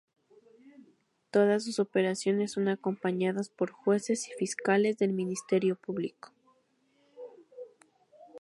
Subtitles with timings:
[1.29, 6.31] Todas sus operaciones son acompañadas por jueces y fiscales del Ministerio Público.